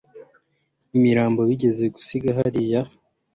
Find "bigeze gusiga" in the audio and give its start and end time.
1.49-2.29